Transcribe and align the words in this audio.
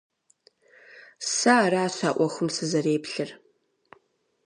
Сэ 1.33 1.51
аращ 1.63 1.97
а 2.07 2.09
Ӏуэхум 2.15 2.49
сызэреплъыр. 2.55 3.29